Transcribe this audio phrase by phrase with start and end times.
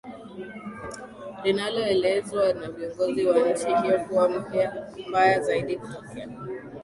[1.43, 4.29] linaloelezwa na viongozi wa nchi hiyo kuwa
[5.09, 6.29] mbaya zaidi kutokea